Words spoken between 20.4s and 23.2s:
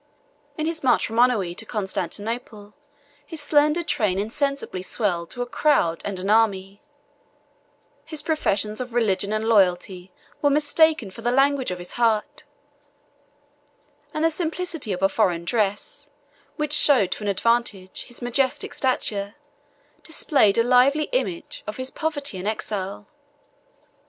a lively image of his poverty and exile.